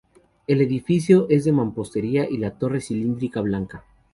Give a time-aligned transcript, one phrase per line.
[0.47, 3.83] El edificio es de mampostería y la torre cilíndrica blanca.